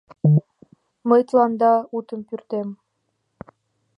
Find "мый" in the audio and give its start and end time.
1.09-1.21